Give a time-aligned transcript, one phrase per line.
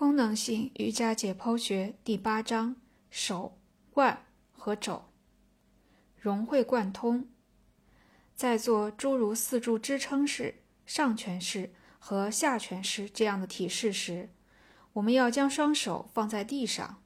[0.00, 2.74] 功能性瑜伽解剖学第八章：
[3.10, 3.58] 手、
[3.92, 5.10] 腕和肘
[6.16, 7.28] 融会贯通。
[8.34, 14.30] 在做诸如四柱支撑式、上犬式和下犬式这样的体式时，
[14.94, 17.02] 我们要将双手放在地上。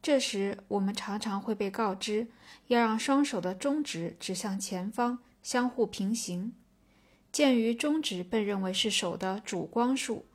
[0.00, 2.28] 这时，我们常常会被告知
[2.68, 6.54] 要让双手的中指指向前方，相互平行。
[7.32, 10.27] 鉴于中指被认为是手的主光束。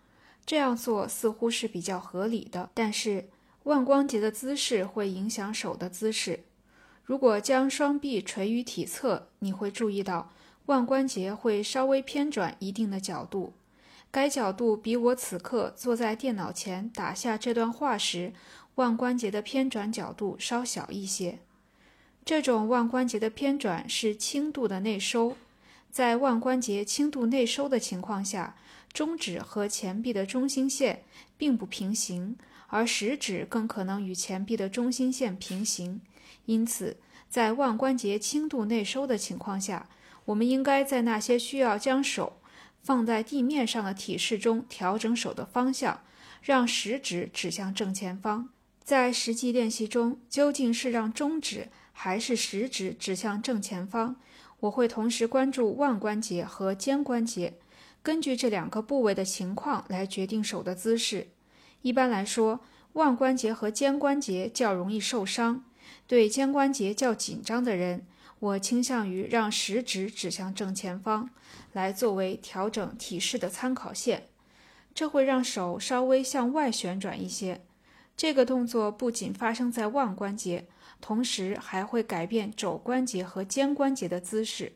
[0.45, 3.29] 这样做似乎是比较合理的，但是
[3.63, 6.41] 腕关节的姿势会影响手的姿势。
[7.03, 10.31] 如果将双臂垂于体侧，你会注意到
[10.67, 13.53] 腕关节会稍微偏转一定的角度，
[14.11, 18.34] 该角度比我此刻坐在电脑前打下这段话时
[18.75, 21.39] 腕关节的偏转角度稍小一些。
[22.25, 25.35] 这种腕关节的偏转是轻度的内收。
[25.91, 28.55] 在腕关节轻度内收的情况下，
[28.93, 31.03] 中指和前臂的中心线
[31.35, 35.99] 并不平行，而食指更可能与前臂的中心线平行。
[36.45, 36.98] 因此，
[37.29, 39.90] 在腕关节轻度内收的情况下，
[40.26, 42.40] 我们应该在那些需要将手
[42.81, 46.01] 放在地面上的体式中调整手的方向，
[46.41, 48.49] 让食指指向正前方。
[48.84, 54.18] 在实际练习中，究竟是让中指还是食指指向正前方？
[54.59, 57.53] 我会同时关注腕关节和肩关节，
[58.04, 61.29] 根据这两个部位的情况来决定手的姿势。
[61.82, 62.59] 一般来说，
[62.93, 65.63] 腕关节和肩关节较容易受伤。
[66.06, 68.06] 对肩关节较紧张的人，
[68.40, 71.29] 我倾向于让食指指向正前方，
[71.72, 74.28] 来作为调整体式的参考线。
[74.94, 77.62] 这会让手稍微向外旋转一些。
[78.16, 80.68] 这个动作不仅发生在腕关节。
[81.01, 84.72] 同时还会改变肘关节和肩关节的姿势。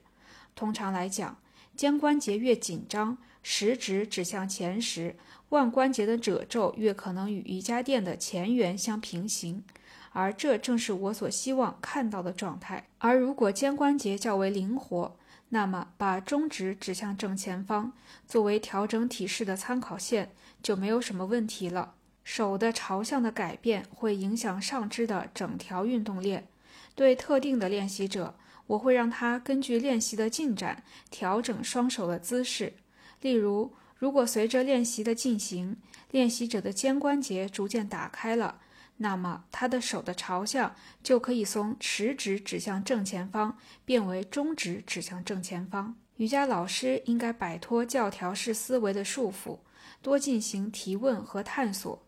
[0.58, 1.38] 通常来讲，
[1.78, 5.16] 肩关节越紧张，食指指向前时，
[5.50, 9.64] 腕关节的褶皱越可能与瑜伽垫的前缘相平行，
[10.12, 12.88] 而这正是我所希望看到的状态。
[12.98, 15.16] 而如果肩关节较为灵活，
[15.50, 17.94] 那么把中指指向正前方，
[18.28, 20.32] 作为调整体式的参考线，
[20.64, 21.94] 就没有什么问题了。
[22.24, 26.48] 手的朝向的改变会影响上肢的整条运动链。
[26.96, 28.36] 对特定的练习者，
[28.68, 32.74] 我会让他根据练习的进展调整双手的姿势。
[33.22, 35.78] 例如，如果随着练习的进行，
[36.12, 38.60] 练习者的肩关节逐渐打开了，
[38.98, 45.96] 那么他的手的朝向就可以从食指指向正前方变为中指指向正前方。
[46.18, 49.60] 瑜伽老师应该摆脱教条式思维的束缚，
[50.02, 52.04] 多进行提问和探索。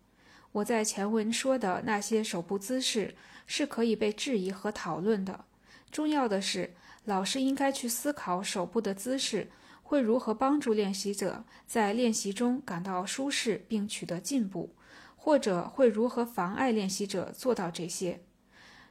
[0.51, 3.15] 我在前文说的那些手部姿势
[3.45, 5.45] 是可以被质疑和讨论的。
[5.91, 9.49] 重要的是，老师应该去思考手部的姿势
[9.81, 14.75] 会如何帮助练习者在练习中感到舒适并取得进步，
[15.15, 18.21] 或者会如何妨碍练习者做到这些。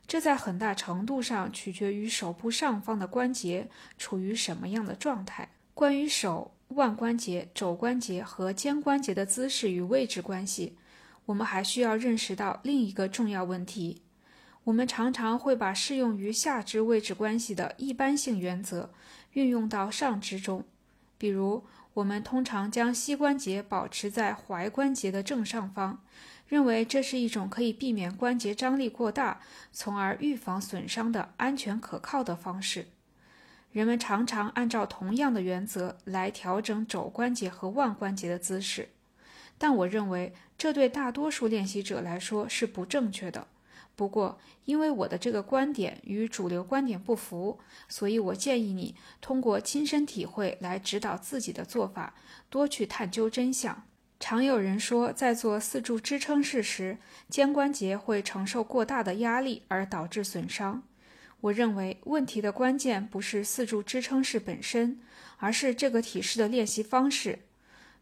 [0.06, 5.50] 这在很大程度上取决于手部上方的关节处于什么样的状态。
[5.74, 10.76] 关于手腕关节、肘关节和肩关节的姿势与位置关系。
[11.26, 14.00] 我们还需要认识到另一个重要问题：
[14.68, 18.90] 我们常常会把适用于下肢位置关系的一般性原则
[19.32, 20.62] 运用到上肢中。
[21.16, 21.64] 比如，
[21.94, 26.04] 我们通常将膝关节保持在踝关节的正上方，
[26.46, 29.40] 认为这是一种可以避免关节张力过大，
[29.72, 32.88] 从而预防损伤的安全可靠的方式。
[33.72, 38.90] 人们常常按照同样的原则来调整肘关节和腕关节的姿势。
[39.56, 43.46] 但我认为这对大多数练习者来说是不正确的。
[43.98, 52.14] 不过，因为我的这个观点与主流观点不符，所以我建议你通过亲身体会来指导自己的做法，
[52.48, 53.82] 多去探究真相。
[54.20, 56.98] 常有人说，在做四柱支撑式时，
[57.28, 60.84] 肩关节会承受过大的压力而导致损伤。
[61.40, 65.00] 我认为问题的关键不是四柱支撑式本身，
[65.38, 67.40] 而是这个体式的练习方式。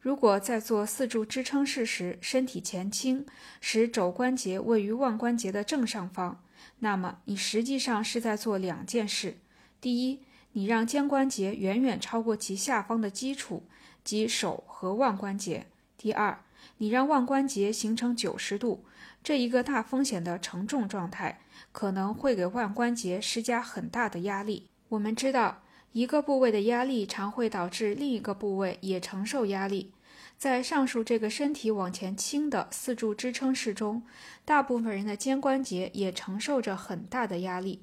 [0.01, 3.27] 如果在做四柱支撑式时，身体前倾，
[3.61, 6.41] 使肘关节位于腕关节的正上方，
[6.79, 9.39] 那么你实际上是在做两件事：
[9.81, 10.21] 第一，
[10.53, 13.65] 你让肩关节远远超过其下方的基础，
[14.05, 15.67] 即手和腕关节；
[15.99, 16.39] 第二，
[16.79, 18.85] 你让腕关节形成九十度，
[19.25, 21.41] 这一个大风险的承重状态，
[21.73, 24.69] 可能会给腕关节施加很大的压力。
[24.91, 25.63] 我们知道。
[25.97, 29.93] 一个部位的压力常会导致另一个部位也承受压力。
[30.37, 34.03] 在上述这个身体往前倾的四柱支撑式中，
[34.45, 37.81] 大部分人的肩关节也承受着很大的压力。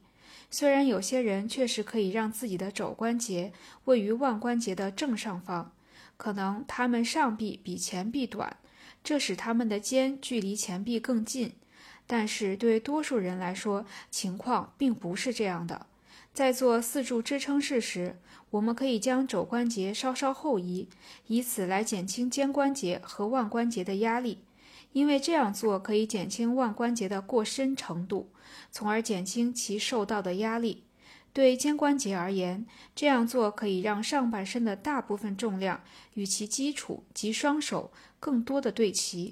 [0.51, 3.51] 虽然有些人确实可以让自己的肘关节
[3.85, 5.71] 位于腕关节的正上方，
[6.15, 8.57] 可能他们上臂比前臂短，
[9.03, 11.53] 这使他们的肩距离前臂更近。
[12.05, 15.87] 但是对多数人来说，情况并不是这样的。
[16.33, 18.17] 在做四柱支撑式时，
[18.49, 20.87] 我们可以将肘关节稍稍后移，
[21.27, 24.39] 以此来减轻肩关节和腕关节的压力。
[24.93, 28.29] 因为这样做可以减轻腕关节的过伸程度，
[28.71, 30.83] 从而减轻其受到的压力。
[31.31, 32.65] 对肩关节而言，
[32.95, 35.81] 这样做可以让上半身的大部分重量
[36.13, 39.31] 与其基础及双手更多的对齐。